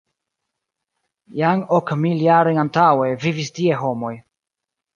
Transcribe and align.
Jam 1.41 1.61
ok 1.79 1.93
mil 2.07 2.25
jarojn 2.29 2.63
antaŭe 2.65 3.13
vivis 3.27 3.55
tie 3.61 3.79
homoj. 3.85 4.15